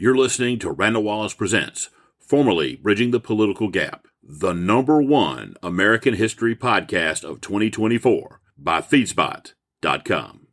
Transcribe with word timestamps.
You're 0.00 0.16
listening 0.16 0.60
to 0.60 0.70
Randall 0.70 1.02
Wallace 1.02 1.34
Presents, 1.34 1.90
formerly 2.20 2.76
Bridging 2.76 3.10
the 3.10 3.18
Political 3.18 3.66
Gap, 3.70 4.06
the 4.22 4.52
number 4.52 5.02
one 5.02 5.56
American 5.60 6.14
history 6.14 6.54
podcast 6.54 7.24
of 7.24 7.40
2024 7.40 8.40
by 8.56 8.80
Feedspot.com. 8.80 10.47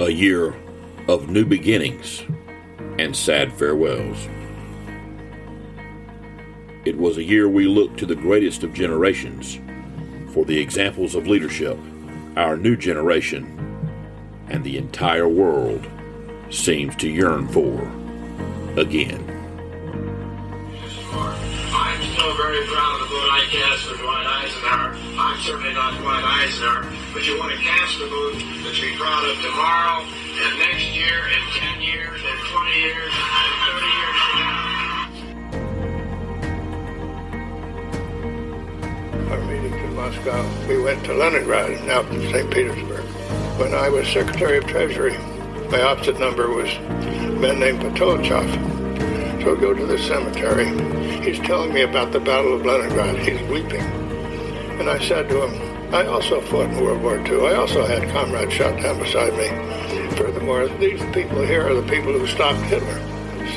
A 0.00 0.08
year 0.08 0.54
of 1.08 1.28
new 1.28 1.44
beginnings 1.44 2.22
and 2.98 3.14
sad 3.14 3.52
farewells. 3.52 4.28
It 6.86 6.96
was 6.96 7.18
a 7.18 7.22
year 7.22 7.50
we 7.50 7.66
looked 7.66 7.98
to 7.98 8.06
the 8.06 8.16
greatest 8.16 8.62
of 8.62 8.72
generations 8.72 9.60
for 10.32 10.46
the 10.46 10.58
examples 10.58 11.14
of 11.14 11.26
leadership 11.26 11.78
our 12.36 12.56
new 12.56 12.76
generation 12.76 13.44
and 14.48 14.64
the 14.64 14.78
entire 14.78 15.28
world 15.28 15.86
seems 16.50 16.96
to 16.96 17.10
yearn 17.10 17.46
for 17.46 17.82
again. 18.80 19.23
Cast 23.84 24.00
Dwight 24.00 24.26
Eisenhower. 24.26 24.96
I'm 25.18 25.38
certainly 25.42 25.74
not 25.74 26.00
Dwight 26.00 26.24
Eisenhower, 26.24 26.90
but 27.12 27.26
you 27.26 27.38
want 27.38 27.52
to 27.52 27.58
cast 27.58 28.00
a 28.00 28.06
vote 28.06 28.32
that 28.32 28.80
you're 28.80 28.96
proud 28.96 29.28
of 29.28 29.36
tomorrow 29.42 30.00
and 30.00 30.58
next 30.58 30.96
year 30.96 31.28
and 31.28 31.42
10 31.52 31.82
years 31.82 32.22
and 32.24 32.40
20 32.48 32.80
years 32.80 33.12
and 33.12 33.54
30 33.60 33.86
years 34.00 34.16
from 34.24 34.40
now. 34.40 34.64
Our 39.32 39.40
meeting 39.44 39.74
in 39.78 39.94
Moscow, 39.94 40.66
we 40.66 40.80
went 40.80 41.04
to 41.04 41.12
Leningrad, 41.12 41.84
now 41.86 42.02
St. 42.32 42.50
Petersburg. 42.50 43.04
When 43.58 43.74
I 43.74 43.90
was 43.90 44.08
Secretary 44.08 44.56
of 44.58 44.66
Treasury, 44.66 45.18
my 45.70 45.82
opposite 45.82 46.18
number 46.18 46.48
was 46.48 46.70
a 46.72 47.32
man 47.38 47.60
named 47.60 47.82
Patolichev. 47.82 48.83
So 49.44 49.54
go 49.54 49.74
to 49.74 49.84
the 49.84 49.98
cemetery. 49.98 50.64
He's 51.22 51.38
telling 51.40 51.74
me 51.74 51.82
about 51.82 52.12
the 52.12 52.20
Battle 52.20 52.54
of 52.54 52.64
Leningrad. 52.64 53.18
He's 53.18 53.42
weeping. 53.50 53.82
And 54.80 54.88
I 54.88 54.98
said 54.98 55.28
to 55.28 55.46
him, 55.46 55.94
I 55.94 56.06
also 56.06 56.40
fought 56.40 56.70
in 56.70 56.82
World 56.82 57.02
War 57.02 57.18
II. 57.18 57.48
I 57.48 57.56
also 57.56 57.84
had 57.84 58.08
comrades 58.08 58.54
shot 58.54 58.80
down 58.82 58.98
beside 58.98 59.34
me. 59.34 59.48
Furthermore, 60.16 60.66
these 60.68 61.02
people 61.12 61.42
here 61.42 61.68
are 61.68 61.74
the 61.74 61.86
people 61.86 62.14
who 62.14 62.26
stopped 62.26 62.58
Hitler. 62.62 62.98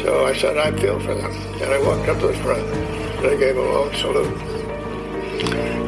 So 0.04 0.26
I 0.26 0.36
said, 0.36 0.58
I 0.58 0.78
feel 0.78 1.00
for 1.00 1.16
them. 1.16 1.32
And 1.62 1.72
I 1.72 1.82
walked 1.82 2.10
up 2.10 2.20
to 2.20 2.28
the 2.28 2.34
front 2.34 2.68
and 2.68 3.26
I 3.26 3.38
gave 3.38 3.56
a 3.56 3.62
long 3.62 3.94
salute. 3.94 4.38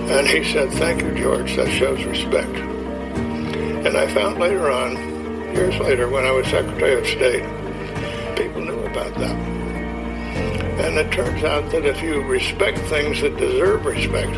And 0.10 0.26
he 0.26 0.46
said, 0.50 0.72
thank 0.76 1.02
you, 1.02 1.12
George. 1.14 1.58
That 1.58 1.70
shows 1.72 2.02
respect. 2.06 2.56
And 3.86 3.98
I 3.98 4.08
found 4.14 4.40
later 4.40 4.72
on, 4.72 4.96
years 5.54 5.78
later, 5.80 6.08
when 6.08 6.24
I 6.24 6.32
was 6.32 6.48
Secretary 6.48 6.98
of 6.98 7.06
State, 7.06 7.44
people 8.38 8.62
knew 8.62 8.80
about 8.86 9.14
that. 9.16 9.59
And 10.80 10.98
it 10.98 11.12
turns 11.12 11.44
out 11.44 11.70
that 11.72 11.86
if 11.86 12.02
you 12.02 12.22
respect 12.24 12.80
things 12.80 13.22
that 13.22 13.38
deserve 13.38 13.86
respect, 13.86 14.36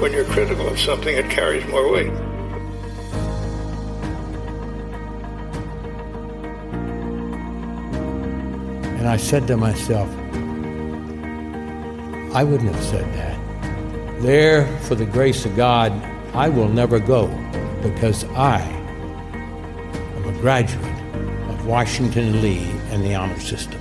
when 0.00 0.10
you're 0.12 0.24
critical 0.24 0.66
of 0.66 0.80
something, 0.80 1.14
it 1.14 1.30
carries 1.30 1.64
more 1.68 1.92
weight. 1.92 2.10
And 8.98 9.06
I 9.06 9.16
said 9.16 9.46
to 9.48 9.56
myself, 9.56 10.08
I 12.34 12.42
wouldn't 12.42 12.74
have 12.74 12.84
said 12.84 13.04
that. 13.14 14.22
There, 14.22 14.66
for 14.84 14.94
the 14.94 15.04
grace 15.04 15.44
of 15.44 15.54
God, 15.54 15.92
I 16.34 16.48
will 16.48 16.68
never 16.68 16.98
go 17.00 17.26
because 17.82 18.24
I 18.30 18.62
am 18.62 20.24
a 20.24 20.40
graduate 20.40 20.86
of 21.50 21.66
Washington 21.66 22.40
Lee 22.40 22.64
and 22.90 23.04
the 23.04 23.14
honor 23.14 23.38
system. 23.40 23.80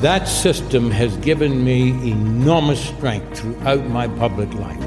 That 0.00 0.28
system 0.28 0.90
has 0.90 1.16
given 1.18 1.64
me 1.64 1.88
enormous 2.10 2.84
strength 2.84 3.38
throughout 3.38 3.86
my 3.86 4.06
public 4.06 4.52
life. 4.54 4.78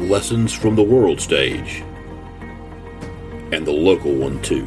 Lessons 0.00 0.52
from 0.52 0.76
the 0.76 0.82
world 0.82 1.20
stage 1.20 1.82
and 3.52 3.66
the 3.66 3.72
local 3.72 4.14
one, 4.14 4.40
too. 4.42 4.66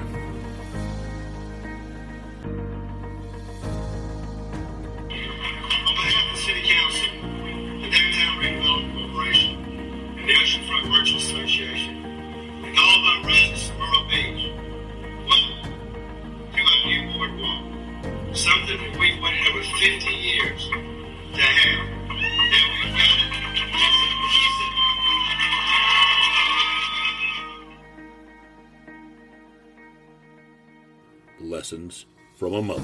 Lessons 31.58 32.06
from 32.36 32.54
a 32.54 32.62
Mother. 32.62 32.84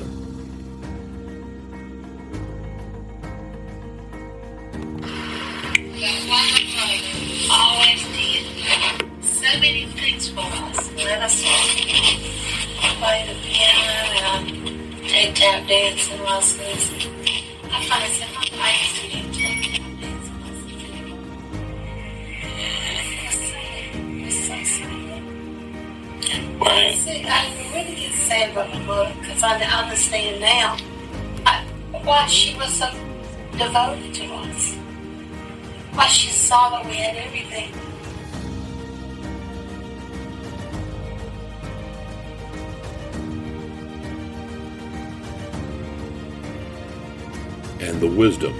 always 7.51 8.01
did 8.17 8.45
so 9.22 9.45
many 9.59 9.85
things 9.85 10.29
for 10.29 10.39
us. 10.39 10.91
Let 10.95 11.22
us 11.22 11.44
play 12.97 13.19
the 13.28 13.35
piano 13.44 14.41
and 14.41 14.97
take 15.07 15.35
tap 15.35 15.67
dancing 15.67 16.23
lessons. 16.23 16.89
I 17.66 17.85
find 17.85 18.01
myself 18.01 18.33
I 18.53 18.73
used 18.81 18.95
to 18.95 19.06
do 19.07 19.22
take 19.38 19.62
tap 19.69 19.85
dancing 20.01 20.39
lessons. 23.22 23.44
It's 24.25 24.39
so 24.47 24.57
sad. 24.73 25.22
Right. 26.59 27.62
Really 27.73 27.95
get 27.95 28.13
sad 28.13 28.51
about 28.51 28.72
the 28.72 28.79
book 28.85 29.09
because 29.19 29.41
I 29.41 29.59
understand 29.63 30.41
now 30.41 30.78
uh, 31.47 31.63
why 32.03 32.28
she 32.28 32.56
was 32.56 32.72
so 32.73 32.89
devoted 33.57 34.13
to 34.13 34.25
us. 34.35 34.75
Why 35.94 36.07
she 36.07 36.29
saw 36.29 36.69
that 36.69 36.85
we 36.85 36.94
had 36.94 37.16
everything. 37.16 37.73
And 47.80 48.00
the 48.00 48.07
wisdom 48.07 48.53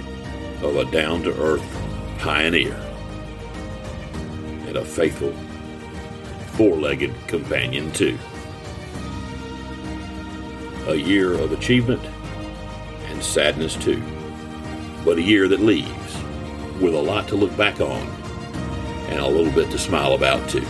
of 0.62 0.76
a 0.76 0.84
down 0.90 1.22
to 1.22 1.40
earth 1.40 1.64
pioneer 2.18 2.74
and 4.66 4.76
a 4.76 4.84
faithful 4.84 5.32
four 6.56 6.76
legged 6.76 7.14
companion, 7.26 7.90
too. 7.92 8.18
A 10.86 10.96
year 10.96 11.32
of 11.32 11.50
achievement 11.50 12.04
and 13.06 13.22
sadness, 13.22 13.74
too, 13.74 14.02
but 15.04 15.16
a 15.16 15.22
year 15.22 15.48
that 15.48 15.60
leaves 15.60 16.16
with 16.78 16.94
a 16.94 17.00
lot 17.00 17.26
to 17.28 17.36
look 17.36 17.56
back 17.56 17.80
on 17.80 18.06
and 19.08 19.18
a 19.18 19.26
little 19.26 19.52
bit 19.52 19.70
to 19.70 19.78
smile 19.78 20.12
about, 20.12 20.48
too. 20.48 20.64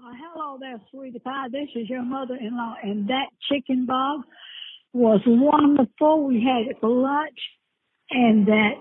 Hello 0.00 0.56
there, 0.60 0.80
sweetie 0.90 1.18
pie. 1.18 1.48
This 1.50 1.68
is 1.74 1.90
your 1.90 2.02
mother-in-law, 2.02 2.76
and 2.82 3.08
that 3.08 3.26
chicken 3.50 3.86
bog 3.86 4.20
was 4.92 5.20
wonderful. 5.26 6.26
We 6.26 6.42
had 6.42 6.70
it 6.70 6.78
for 6.80 6.90
lunch, 6.90 7.38
and 8.10 8.46
that 8.46 8.72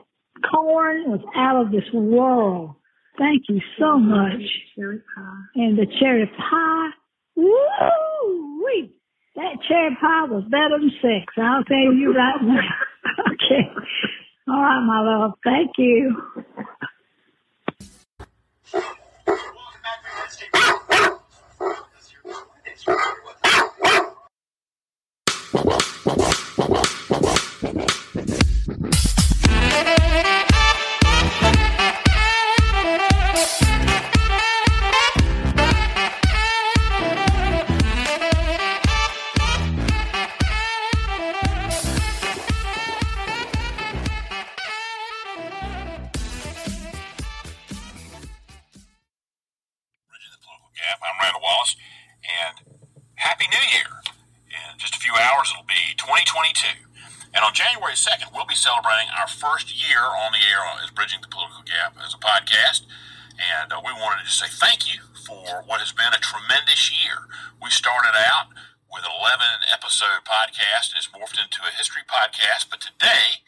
corn 0.51 1.09
was 1.09 1.21
out 1.35 1.61
of 1.65 1.71
this 1.71 1.89
world. 1.93 2.75
Thank 3.17 3.43
you 3.49 3.59
so 3.79 3.97
much. 3.97 4.41
Cherry 4.75 4.99
pie. 4.99 5.41
And 5.55 5.77
the 5.77 5.87
cherry 5.99 6.27
pie, 6.27 6.89
woo 7.35 8.63
wee! 8.63 8.93
That 9.35 9.57
cherry 9.67 9.97
pie 9.99 10.25
was 10.29 10.43
better 10.49 10.79
than 10.79 10.91
sex. 11.01 11.33
I'll 11.37 11.63
tell 11.63 11.93
you 11.93 12.13
right 12.13 12.41
now. 12.41 12.59
okay. 13.33 13.69
All 14.47 14.61
right, 14.61 14.85
my 14.85 15.01
love. 15.01 15.33
Thank 15.43 15.71
you. 15.77 16.15
2022. 56.07 56.87
And 57.35 57.43
on 57.43 57.51
January 57.51 57.99
2nd, 57.99 58.31
we'll 58.31 58.47
be 58.47 58.55
celebrating 58.55 59.11
our 59.11 59.27
first 59.27 59.75
year 59.75 59.99
on 59.99 60.31
the 60.31 60.39
air 60.39 60.63
as 60.79 60.87
Bridging 60.87 61.19
the 61.19 61.27
Political 61.27 61.67
Gap 61.67 61.99
as 61.99 62.15
a 62.15 62.21
podcast. 62.23 62.87
And 63.35 63.75
uh, 63.75 63.83
we 63.83 63.91
wanted 63.91 64.23
to 64.23 64.31
say 64.31 64.47
thank 64.47 64.87
you 64.87 65.03
for 65.27 65.67
what 65.67 65.83
has 65.83 65.91
been 65.91 66.15
a 66.15 66.23
tremendous 66.23 66.95
year. 66.95 67.27
We 67.59 67.75
started 67.75 68.15
out 68.15 68.55
with 68.87 69.03
an 69.03 69.11
11 69.19 69.67
episode 69.67 70.23
podcast, 70.23 70.95
and 70.95 71.03
it's 71.03 71.11
morphed 71.11 71.35
into 71.35 71.59
a 71.67 71.75
history 71.75 72.07
podcast. 72.07 72.71
But 72.71 72.79
today, 72.79 73.43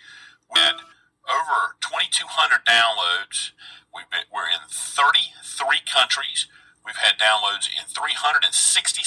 we 0.51 0.59
had 0.59 0.83
over 1.23 1.79
2,200 1.79 2.67
downloads. 2.67 3.55
We've 3.95 4.11
been, 4.11 4.27
we're 4.35 4.51
in 4.51 4.67
33 4.67 5.79
countries. 5.87 6.51
We've 6.83 6.99
had 6.99 7.15
downloads 7.15 7.71
in 7.71 7.87
360 7.87 8.51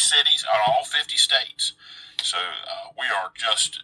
cities 0.00 0.40
out 0.48 0.64
of 0.64 0.72
all 0.72 0.88
50 0.88 1.20
states. 1.20 1.76
So 2.22 2.38
uh, 2.38 2.92
we 2.98 3.06
are 3.06 3.32
just 3.34 3.82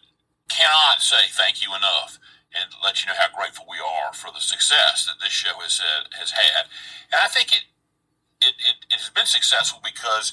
cannot 0.49 1.01
say 1.01 1.29
thank 1.31 1.63
you 1.63 1.75
enough 1.75 2.19
and 2.55 2.73
let 2.83 3.01
you 3.01 3.07
know 3.07 3.19
how 3.19 3.29
grateful 3.37 3.67
we 3.69 3.77
are 3.79 4.13
for 4.13 4.33
the 4.33 4.41
success 4.41 5.05
that 5.05 5.21
this 5.21 5.33
show 5.33 5.53
has 5.61 5.79
had, 5.79 6.09
has 6.19 6.33
had. 6.33 6.65
And 7.13 7.21
I 7.23 7.29
think 7.29 7.53
it, 7.53 7.65
it, 8.41 8.55
it, 8.57 8.77
it 8.91 8.99
has 8.99 9.11
been 9.11 9.29
successful 9.29 9.81
because 9.85 10.33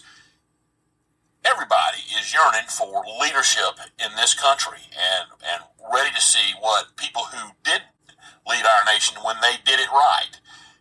everybody 1.44 2.02
is 2.18 2.34
yearning 2.34 2.68
for 2.68 3.04
leadership 3.22 3.78
in 4.00 4.16
this 4.16 4.34
country 4.34 4.90
and, 4.96 5.30
and 5.44 5.62
ready 5.94 6.10
to 6.16 6.22
see 6.22 6.56
what 6.60 6.96
people 6.96 7.24
who 7.30 7.52
did 7.64 7.84
lead 8.48 8.66
our 8.66 8.86
nation 8.86 9.18
when 9.24 9.36
they 9.42 9.60
did 9.66 9.80
it 9.80 9.92
right. 9.92 10.40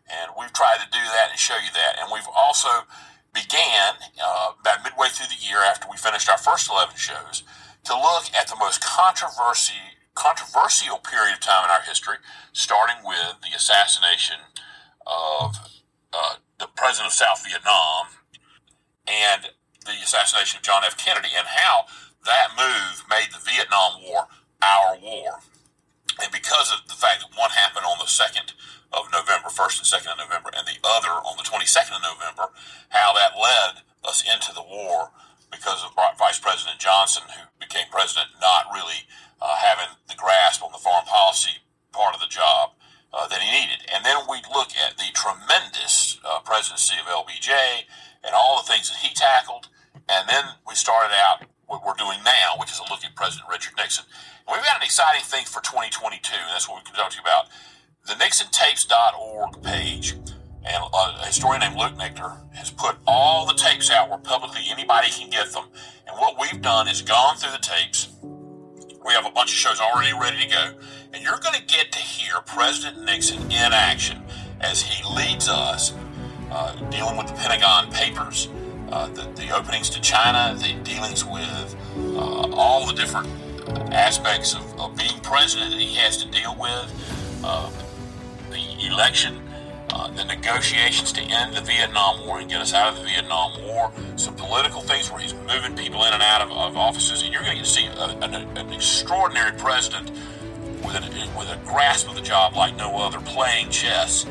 And 0.08 0.32
we've 0.38 0.52
tried 0.52 0.78
to 0.81 0.88
do 0.93 1.02
that 1.02 1.31
and 1.31 1.38
show 1.38 1.56
you 1.56 1.72
that. 1.75 1.96
And 2.00 2.08
we've 2.12 2.28
also 2.34 2.87
began 3.34 3.98
uh, 4.22 4.52
about 4.60 4.82
midway 4.84 5.08
through 5.08 5.26
the 5.26 5.42
year 5.42 5.58
after 5.58 5.86
we 5.90 5.96
finished 5.96 6.31
our 6.31 6.38
first 6.38 6.70
11 6.70 6.96
shows 6.96 7.42
to 7.84 7.92
look 7.92 8.25
at 8.32 8.48
the 8.48 8.56
most 8.56 8.82
controversy, 8.82 9.98
controversial 10.14 10.98
period 10.98 11.34
of 11.34 11.40
time 11.40 11.64
in 11.64 11.70
our 11.70 11.82
history, 11.82 12.16
starting 12.52 12.96
with 13.04 13.36
the 13.42 13.54
assassination 13.54 14.38
of 15.06 15.56
uh, 16.12 16.36
the 16.58 16.69
president 16.76 17.08
of 17.08 17.12
South 17.12 17.44
Vietnam 17.44 18.06
and 19.06 19.50
the 19.84 19.98
assassination 20.02 20.58
of 20.58 20.62
John 20.62 20.82
F. 20.87 20.96
Kennedy, 20.96 21.28
and 21.37 21.46
how 21.46 21.84
that 22.25 22.56
move 22.56 23.04
made 23.10 23.28
the 23.34 23.42
Vietnam 23.44 24.00
War 24.00 24.28
our 24.62 24.96
war. 24.96 25.44
And 26.22 26.32
because 26.32 26.72
of 26.72 26.88
the 26.88 26.96
fact 26.96 27.20
that 27.20 27.37
one 27.37 27.50
happened 27.50 27.84
on 27.84 27.98
the 27.98 28.08
2nd 28.08 28.54
of 28.96 29.10
November, 29.12 29.50
1st 29.50 29.82
and 29.82 29.88
2nd 29.90 30.12
of 30.14 30.19
November, 30.25 30.48
and 30.56 30.64
the 30.64 30.80
other 30.87 31.10
on 31.10 31.37
the 31.37 31.44
22nd 31.44 31.98
of 31.98 32.02
November, 32.02 32.48
how 32.88 33.12
that 33.12 33.37
led 33.37 33.82
us 34.06 34.22
into 34.22 34.54
the 34.54 34.62
war 34.62 35.10
because 35.50 35.84
of 35.84 35.94
Vice 36.19 36.38
President 36.38 36.78
Johnson, 36.78 37.22
who 37.28 37.42
became 37.58 37.87
president, 37.90 38.30
not 38.40 38.70
really 38.72 39.06
uh, 39.42 39.56
having 39.58 39.90
the 40.08 40.14
grasp 40.16 40.62
on 40.62 40.72
the 40.72 40.78
foreign 40.78 41.06
policy 41.06 41.62
part 41.92 42.14
of 42.14 42.20
the 42.20 42.30
job 42.30 42.72
uh, 43.12 43.26
that 43.28 43.42
he 43.42 43.50
needed. 43.50 43.87
And 43.94 44.04
then 44.04 44.19
we 44.30 44.38
look 44.54 44.75
at 44.75 44.98
the 44.98 45.10
tremendous 45.14 46.19
uh, 46.26 46.40
presidency 46.40 46.94
of 46.98 47.06
LBJ 47.06 47.50
and 48.25 48.34
all 48.34 48.62
the 48.62 48.69
things 48.70 48.90
that 48.90 48.98
he 48.98 49.14
tackled. 49.14 49.69
And 50.08 50.23
then 50.34 50.44
we 50.66 50.75
started 50.75 51.14
out 51.14 51.46
what 51.66 51.86
we're 51.86 51.94
doing 51.94 52.19
now, 52.25 52.58
which 52.58 52.72
is 52.72 52.81
a 52.81 52.90
look 52.90 53.04
at 53.04 53.14
President 53.14 53.48
Richard 53.48 53.75
Nixon. 53.76 54.04
And 54.46 54.56
we've 54.56 54.64
got 54.64 54.76
an 54.76 54.82
exciting 54.82 55.22
thing 55.22 55.44
for 55.46 55.62
2022, 55.62 56.34
and 56.34 56.50
that's 56.50 56.69
what 56.69 56.82
we 56.82 56.84
can 56.84 56.94
talk 56.94 57.10
to 57.10 57.16
you 57.16 57.22
about. 57.22 57.46
The 58.06 58.14
NixonTapes.org 58.19 59.62
page, 59.62 60.12
and 60.66 60.82
a 60.92 61.26
historian 61.26 61.60
named 61.60 61.76
Luke 61.76 61.94
Nichter 61.94 62.36
has 62.54 62.70
put 62.70 62.96
all 63.06 63.46
the 63.46 63.54
tapes 63.54 63.90
out 63.90 64.08
where 64.08 64.19
publicly 64.19 64.62
anybody 64.70 65.08
can 65.10 65.31
get 65.31 65.52
them. 65.52 65.64
And 66.06 66.16
what 66.19 66.37
we've 66.40 66.60
done 66.60 66.88
is 66.88 67.00
gone 67.00 67.37
through 67.37 67.52
the 67.52 67.58
tapes. 67.58 68.08
We 68.22 69.12
have 69.12 69.26
a 69.26 69.30
bunch 69.30 69.50
of 69.52 69.56
shows 69.56 69.80
already 69.80 70.12
ready 70.12 70.44
to 70.44 70.50
go, 70.50 70.75
and 71.12 71.22
you're 71.22 71.38
going 71.38 71.54
to 71.54 71.64
get 71.66 71.92
to 71.92 71.98
hear 71.98 72.40
President 72.46 73.04
Nixon 73.04 73.42
in 73.44 73.72
action 73.72 74.22
as 74.60 74.82
he 74.82 75.04
leads 75.14 75.48
us 75.48 75.92
uh, 76.50 76.75
dealing 76.90 77.16
with 77.16 77.26
the 77.26 77.34
Pentagon 77.34 77.90
Papers, 77.92 78.48
uh, 78.90 79.08
the, 79.08 79.22
the, 79.34 79.50
openings 79.50 79.90
to 79.90 80.00
China, 80.00 80.56
the 80.58 80.75
dealings 80.82 81.25
with 81.25 81.76
uh, 81.96 82.48
all 82.52 82.86
the 82.86 82.92
different 82.92 83.28
aspects 83.92 84.54
of, 84.54 84.81
of, 84.81 84.96
being 84.96 85.19
president 85.22 85.70
that 85.70 85.81
he 85.81 85.94
has 85.94 86.16
to 86.22 86.31
deal 86.31 86.56
with, 86.58 87.40
uh, 87.44 87.70
the 88.50 88.86
election, 88.86 89.40
uh, 89.90 90.08
the 90.10 90.25
negotiations 90.25 91.12
to 91.12 91.20
end 91.22 91.56
the 91.56 91.60
Vietnam 91.60 92.26
War 92.26 92.40
and 92.40 92.48
get 92.48 92.60
us 92.60 92.75
out 92.75 92.92
of 92.92 92.98
the 92.98 93.04
Vietnam 93.04 93.62
War, 93.62 93.92
some 94.16 94.34
political 94.34 94.81
things 94.81 95.10
where 95.10 95.20
he's 95.20 95.34
moving 95.34 95.75
people 95.76 96.04
in 96.04 96.12
and 96.12 96.22
out 96.22 96.42
of, 96.42 96.50
of 96.50 96.76
offices, 96.76 97.22
and 97.22 97.32
you're 97.32 97.42
going 97.42 97.58
to 97.58 97.64
see 97.64 97.87
a, 97.87 98.04
an, 98.23 98.35
an, 98.35 98.73
extraordinary 98.73 99.52
president 99.52 100.11
with, 100.85 100.94
with 101.37 101.49
a 101.50 101.59
grasp 101.64 102.09
of 102.09 102.14
the 102.14 102.20
job 102.20 102.54
like 102.54 102.76
no 102.76 102.97
other, 102.99 103.18
playing 103.20 103.70
chess 103.70 104.26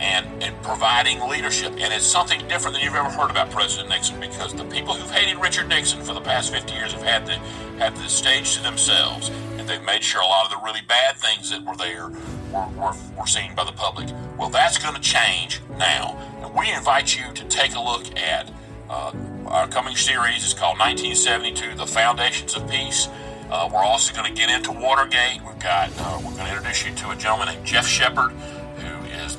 and, 0.00 0.42
and 0.42 0.60
providing 0.62 1.20
leadership. 1.28 1.72
And 1.72 1.92
it's 1.92 2.06
something 2.06 2.46
different 2.48 2.74
than 2.74 2.84
you've 2.84 2.94
ever 2.94 3.10
heard 3.10 3.30
about 3.30 3.50
President 3.50 3.88
Nixon 3.88 4.20
because 4.20 4.54
the 4.54 4.64
people 4.64 4.94
who've 4.94 5.10
hated 5.10 5.40
Richard 5.40 5.68
Nixon 5.68 6.02
for 6.02 6.12
the 6.12 6.20
past 6.20 6.52
50 6.52 6.74
years 6.74 6.92
have 6.92 7.02
had 7.02 7.26
the, 7.26 7.34
had 7.78 7.96
the 7.96 8.08
stage 8.08 8.56
to 8.56 8.62
themselves. 8.62 9.28
And 9.58 9.68
they've 9.68 9.82
made 9.84 10.02
sure 10.02 10.22
a 10.22 10.26
lot 10.26 10.44
of 10.44 10.50
the 10.50 10.64
really 10.64 10.82
bad 10.86 11.16
things 11.16 11.50
that 11.50 11.64
were 11.64 11.76
there 11.76 12.08
were, 12.52 12.68
were, 12.76 12.92
were 13.18 13.26
seen 13.26 13.54
by 13.54 13.64
the 13.64 13.72
public. 13.72 14.08
Well, 14.38 14.50
that's 14.50 14.78
going 14.78 14.94
to 14.94 15.00
change 15.00 15.60
now. 15.78 16.16
And 16.42 16.54
we 16.54 16.70
invite 16.72 17.16
you 17.16 17.32
to 17.32 17.44
take 17.44 17.74
a 17.74 17.80
look 17.80 18.16
at 18.18 18.50
uh, 18.88 19.12
our 19.46 19.68
coming 19.68 19.96
series. 19.96 20.44
It's 20.44 20.54
called 20.54 20.78
1972 20.78 21.76
The 21.76 21.86
Foundations 21.86 22.54
of 22.54 22.68
Peace. 22.68 23.08
Uh, 23.50 23.68
we're 23.72 23.84
also 23.84 24.12
going 24.12 24.32
to 24.32 24.38
get 24.38 24.50
into 24.50 24.72
Watergate. 24.72 25.40
We've 25.46 25.58
got, 25.58 25.90
uh, 25.98 26.18
we're 26.18 26.34
going 26.34 26.46
to 26.46 26.56
introduce 26.56 26.84
you 26.84 26.94
to 26.94 27.10
a 27.10 27.16
gentleman 27.16 27.54
named 27.54 27.64
Geoff 27.64 27.86
Shepard 27.86 28.32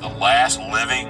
the 0.00 0.08
last 0.08 0.60
living 0.60 1.08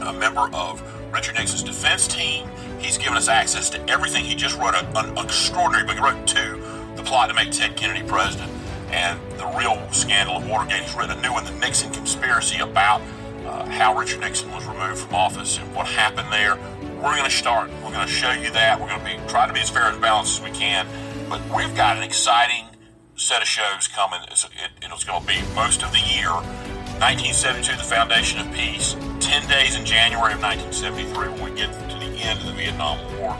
uh, 0.00 0.12
member 0.12 0.48
of 0.54 0.82
Richard 1.12 1.36
Nixon's 1.36 1.62
defense 1.62 2.06
team. 2.06 2.48
He's 2.78 2.98
given 2.98 3.16
us 3.16 3.28
access 3.28 3.70
to 3.70 3.90
everything. 3.90 4.24
He 4.24 4.34
just 4.34 4.56
wrote 4.58 4.74
an 4.74 5.18
extraordinary 5.18 5.86
book. 5.86 5.96
He 5.96 6.02
wrote 6.02 6.26
two, 6.26 6.62
The 6.96 7.02
Plot 7.02 7.28
to 7.28 7.34
Make 7.34 7.50
Ted 7.50 7.76
Kennedy 7.76 8.06
President 8.06 8.50
and 8.90 9.18
The 9.38 9.46
Real 9.58 9.90
Scandal 9.92 10.36
of 10.36 10.48
Watergate. 10.48 10.82
He's 10.82 10.94
written 10.94 11.18
a 11.18 11.22
new 11.22 11.32
one, 11.32 11.44
The 11.44 11.52
Nixon 11.52 11.92
Conspiracy, 11.92 12.60
about 12.60 13.00
uh, 13.46 13.64
how 13.66 13.96
Richard 13.96 14.20
Nixon 14.20 14.50
was 14.52 14.66
removed 14.66 14.98
from 14.98 15.14
office 15.14 15.58
and 15.58 15.74
what 15.74 15.86
happened 15.86 16.30
there. 16.30 16.56
We're 16.96 17.16
going 17.16 17.24
to 17.24 17.30
start. 17.30 17.70
We're 17.82 17.92
going 17.92 18.06
to 18.06 18.12
show 18.12 18.32
you 18.32 18.50
that. 18.52 18.80
We're 18.80 18.88
going 18.88 19.00
to 19.00 19.06
be 19.06 19.28
try 19.28 19.46
to 19.46 19.52
be 19.52 19.60
as 19.60 19.70
fair 19.70 19.90
and 19.90 20.00
balanced 20.00 20.40
as 20.40 20.50
we 20.50 20.56
can. 20.56 20.86
But 21.28 21.40
we've 21.54 21.74
got 21.76 21.96
an 21.96 22.02
exciting 22.02 22.64
set 23.16 23.40
of 23.40 23.48
shows 23.48 23.88
coming. 23.88 24.20
It's, 24.30 24.44
it, 24.44 24.70
it's 24.82 25.04
going 25.04 25.20
to 25.20 25.26
be 25.26 25.40
most 25.54 25.82
of 25.82 25.92
the 25.92 26.00
year 26.00 26.30
1972, 26.98 27.76
the 27.76 27.84
Foundation 27.84 28.40
of 28.40 28.52
Peace. 28.52 28.96
10 29.20 29.48
days 29.48 29.76
in 29.76 29.84
January 29.84 30.34
of 30.34 30.42
1973 30.42 31.28
when 31.28 31.44
we 31.44 31.56
get 31.56 31.70
to 31.88 31.96
the 31.96 32.10
end 32.18 32.40
of 32.40 32.46
the 32.46 32.52
Vietnam 32.52 32.98
War. 33.14 33.38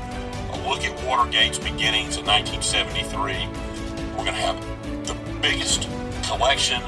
A 0.53 0.69
look 0.69 0.85
at 0.85 0.95
Watergate's 1.05 1.59
beginnings 1.59 2.17
in 2.19 2.25
1973. 2.25 3.51
We're 4.15 4.23
going 4.23 4.27
to 4.27 4.33
have 4.33 4.63
the 5.09 5.17
biggest 5.43 5.89
collection 6.23 6.81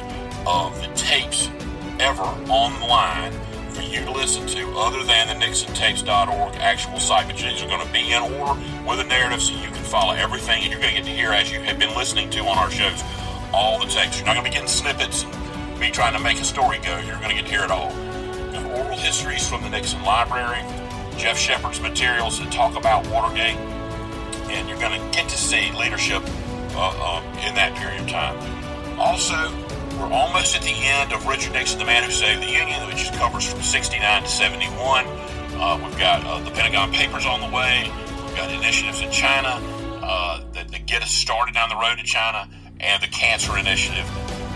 of 0.46 0.80
the 0.80 0.86
tapes 0.94 1.50
ever 1.98 2.22
online 2.46 3.32
for 3.70 3.82
you 3.82 4.04
to 4.04 4.12
listen 4.12 4.46
to 4.46 4.70
other 4.78 5.02
than 5.02 5.26
the 5.26 5.44
NixonTapes.org 5.44 6.54
actual 6.54 7.00
site. 7.00 7.26
But 7.26 7.36
these 7.36 7.64
are 7.64 7.66
going 7.66 7.84
to 7.84 7.92
be 7.92 8.12
in 8.12 8.22
order 8.38 8.54
with 8.86 9.00
a 9.00 9.04
narrative 9.04 9.42
so 9.42 9.54
you 9.54 9.74
can 9.74 9.82
follow 9.90 10.14
everything 10.14 10.62
and 10.62 10.70
you're 10.70 10.80
going 10.80 10.94
to 10.94 11.00
get 11.02 11.06
to 11.06 11.16
hear 11.16 11.32
as 11.32 11.50
you 11.50 11.58
have 11.62 11.80
been 11.80 11.96
listening 11.96 12.30
to 12.30 12.40
on 12.46 12.58
our 12.58 12.70
shows 12.70 13.02
all 13.52 13.80
the 13.80 13.86
tapes. 13.86 14.18
You're 14.18 14.26
not 14.26 14.34
going 14.34 14.44
to 14.44 14.50
be 14.50 14.54
getting 14.54 14.68
snippets 14.68 15.24
and 15.24 15.39
me 15.80 15.90
trying 15.90 16.12
to 16.12 16.22
make 16.22 16.38
a 16.38 16.44
story 16.44 16.78
go. 16.78 16.98
You're 16.98 17.16
going 17.16 17.30
to 17.30 17.34
get 17.34 17.46
to 17.46 17.50
hear 17.50 17.64
it 17.64 17.70
all. 17.70 17.90
oral 18.76 18.96
histories 18.98 19.48
from 19.48 19.62
the 19.62 19.70
Nixon 19.70 20.02
Library, 20.02 20.60
Geoff 21.16 21.38
Shepard's 21.38 21.80
materials 21.80 22.38
that 22.38 22.52
talk 22.52 22.76
about 22.76 23.06
Watergate, 23.08 23.56
and 24.52 24.68
you're 24.68 24.78
going 24.78 25.00
to 25.00 25.16
get 25.16 25.28
to 25.30 25.38
see 25.38 25.72
leadership 25.72 26.22
uh, 26.74 26.92
uh, 26.96 27.46
in 27.48 27.54
that 27.54 27.74
period 27.76 28.02
of 28.02 28.08
time. 28.08 28.36
Also, 28.98 29.34
we're 29.98 30.12
almost 30.12 30.54
at 30.54 30.62
the 30.62 30.70
end 30.70 31.12
of 31.12 31.26
Richard 31.26 31.54
Nixon, 31.54 31.78
the 31.78 31.86
man 31.86 32.04
who 32.04 32.10
saved 32.10 32.42
the 32.42 32.50
Union, 32.50 32.86
which 32.86 33.10
covers 33.12 33.50
from 33.50 33.62
69 33.62 34.22
to 34.22 34.28
71. 34.28 35.06
Uh, 35.06 35.80
we've 35.82 35.98
got 35.98 36.24
uh, 36.26 36.40
the 36.40 36.50
Pentagon 36.50 36.92
Papers 36.92 37.24
on 37.24 37.40
the 37.40 37.56
way. 37.56 37.90
We've 38.26 38.36
got 38.36 38.50
initiatives 38.50 39.00
in 39.00 39.10
China 39.10 39.58
uh, 40.02 40.44
that, 40.52 40.70
that 40.70 40.86
get 40.86 41.02
us 41.02 41.10
started 41.10 41.54
down 41.54 41.70
the 41.70 41.76
road 41.76 41.96
to 41.96 42.04
China, 42.04 42.48
and 42.80 43.02
the 43.02 43.08
Cancer 43.08 43.56
Initiative. 43.56 44.06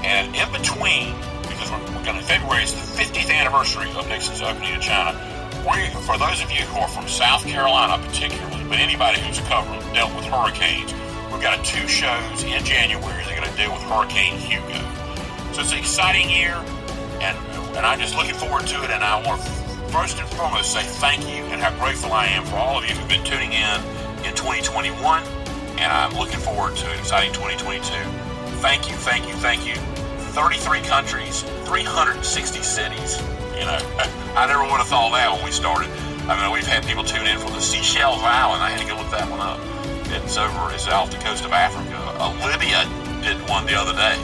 And 0.04 0.36
in 0.36 0.52
between, 0.52 1.16
because 1.48 1.70
we're, 1.72 1.80
we're 1.96 2.04
going 2.04 2.20
to 2.20 2.22
February 2.22 2.62
is 2.62 2.76
the 2.76 3.02
50th 3.02 3.32
anniversary 3.32 3.88
of 3.96 4.06
Nixon's 4.06 4.42
opening 4.42 4.74
to 4.74 4.80
China. 4.80 5.16
We, 5.64 5.88
for 6.04 6.18
those 6.18 6.44
of 6.44 6.52
you 6.52 6.60
who 6.68 6.80
are 6.80 6.88
from 6.88 7.08
South 7.08 7.42
Carolina, 7.46 7.96
particularly, 8.04 8.62
but 8.68 8.78
anybody 8.78 9.18
who's 9.20 9.40
covered 9.48 9.80
dealt 9.94 10.14
with 10.14 10.26
hurricanes, 10.26 10.92
we've 11.32 11.40
got 11.40 11.64
two 11.64 11.88
shows 11.88 12.44
in 12.44 12.62
January 12.64 13.00
that 13.24 13.32
are 13.32 13.40
going 13.40 13.48
to 13.48 13.56
deal 13.56 13.72
with 13.72 13.80
Hurricane 13.88 14.36
Hugo. 14.36 14.76
So 15.56 15.62
it's 15.62 15.72
an 15.72 15.78
exciting 15.78 16.28
year, 16.28 16.52
and 17.24 17.38
and 17.76 17.86
I'm 17.86 17.98
just 17.98 18.14
looking 18.14 18.34
forward 18.34 18.66
to 18.68 18.84
it. 18.84 18.90
And 18.90 19.02
I 19.02 19.24
want 19.24 19.40
to 19.40 19.50
first 19.88 20.18
and 20.18 20.28
foremost 20.30 20.72
say 20.72 20.82
thank 20.82 21.22
you 21.22 21.48
and 21.48 21.62
how 21.62 21.70
grateful 21.78 22.12
I 22.12 22.26
am 22.26 22.44
for 22.44 22.56
all 22.56 22.76
of 22.76 22.84
you 22.84 22.94
who've 22.94 23.08
been 23.08 23.24
tuning 23.24 23.52
in 23.52 23.80
in 24.26 24.34
2021. 24.36 25.22
And 25.78 25.90
I'm 25.90 26.12
looking 26.14 26.40
forward 26.40 26.76
to 26.76 26.90
an 26.90 26.98
exciting 26.98 27.32
2022. 27.32 27.80
Thank 28.60 28.90
you, 28.90 28.96
thank 28.96 29.26
you, 29.28 29.34
thank 29.34 29.64
you. 29.66 29.93
33 30.34 30.80
countries, 30.82 31.42
360 31.64 32.62
cities. 32.62 33.22
You 33.54 33.70
know, 33.70 33.78
I 34.34 34.46
never 34.46 34.64
would 34.64 34.82
have 34.82 34.88
thought 34.88 35.12
that 35.12 35.32
when 35.32 35.44
we 35.44 35.52
started. 35.52 35.88
I 36.26 36.34
mean, 36.34 36.50
we've 36.50 36.66
had 36.66 36.84
people 36.84 37.04
tune 37.04 37.26
in 37.26 37.38
from 37.38 37.52
the 37.52 37.60
Seychelles 37.60 38.18
Island. 38.18 38.60
I 38.60 38.70
had 38.70 38.80
to 38.82 38.86
go 38.86 38.98
look 38.98 39.10
that 39.12 39.30
one 39.30 39.38
up. 39.38 39.60
It's 40.10 40.36
over, 40.36 40.74
it's 40.74 40.88
off 40.88 41.12
the 41.12 41.18
coast 41.18 41.44
of 41.44 41.52
Africa. 41.52 41.94
Uh, 42.18 42.34
Libya 42.50 42.82
did 43.22 43.38
one 43.48 43.64
the 43.66 43.78
other 43.78 43.94
day. 43.94 44.18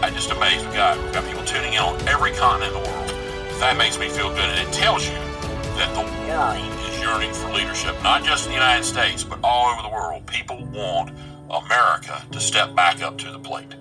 I'm 0.00 0.14
just 0.14 0.30
amazed. 0.30 0.64
We've 0.64 0.74
got, 0.74 0.96
we've 1.02 1.12
got 1.12 1.24
people 1.26 1.44
tuning 1.44 1.74
in 1.74 1.80
on 1.80 2.00
every 2.06 2.30
continent 2.32 2.76
in 2.76 2.82
the 2.82 2.88
world. 2.88 3.08
That 3.58 3.76
makes 3.76 3.98
me 3.98 4.08
feel 4.08 4.30
good. 4.30 4.46
And 4.46 4.68
it 4.68 4.72
tells 4.72 5.08
you 5.08 5.18
that 5.74 5.90
the 5.98 6.06
world 6.30 6.62
is 6.86 7.00
yearning 7.00 7.32
for 7.34 7.50
leadership, 7.50 8.00
not 8.04 8.22
just 8.22 8.46
in 8.46 8.52
the 8.52 8.58
United 8.58 8.84
States, 8.84 9.24
but 9.24 9.40
all 9.42 9.74
over 9.74 9.82
the 9.82 9.90
world. 9.90 10.24
People 10.26 10.64
want 10.66 11.10
America 11.50 12.22
to 12.30 12.38
step 12.38 12.76
back 12.76 13.02
up 13.02 13.18
to 13.18 13.32
the 13.32 13.40
plate. 13.40 13.74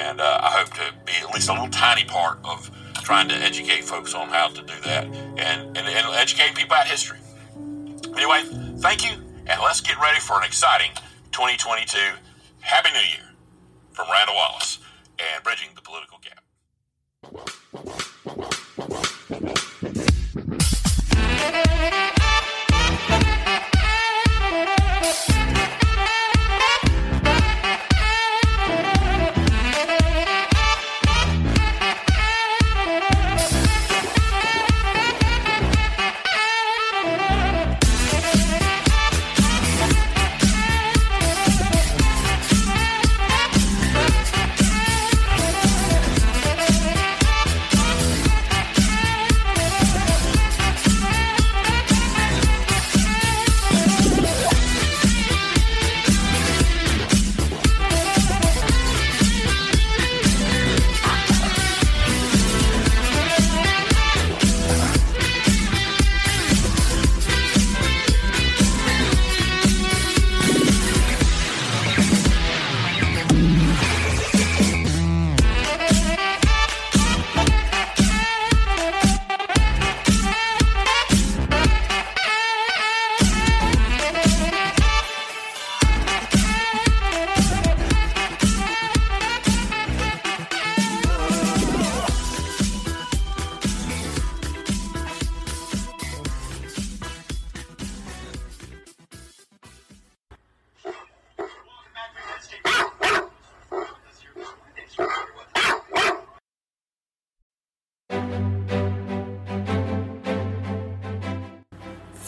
And 0.00 0.18
uh, 0.18 0.40
I 0.42 0.50
hope 0.58 0.72
to 0.74 0.94
be 1.04 1.12
at 1.20 1.30
least 1.34 1.50
a 1.50 1.52
little 1.52 1.68
tiny 1.68 2.04
part 2.04 2.38
of 2.42 2.70
trying 2.94 3.28
to 3.28 3.34
educate 3.34 3.84
folks 3.84 4.14
on 4.14 4.28
how 4.28 4.48
to 4.48 4.62
do 4.62 4.72
that 4.84 5.04
and, 5.04 5.76
and, 5.76 5.76
and 5.76 6.14
educate 6.14 6.54
people 6.54 6.74
about 6.74 6.86
history. 6.86 7.18
Anyway, 8.16 8.42
thank 8.78 9.04
you, 9.04 9.12
and 9.46 9.60
let's 9.60 9.82
get 9.82 10.00
ready 10.00 10.18
for 10.18 10.38
an 10.38 10.44
exciting 10.44 10.90
2022. 11.32 11.98
Happy 12.60 12.90
New 12.92 12.98
Year 12.98 13.34
from 13.92 14.06
Randall 14.10 14.36
Wallace 14.36 14.78
and 15.18 15.44
bridging 15.44 15.68
the 15.74 15.82
political 15.82 16.18
gap. 16.18 16.40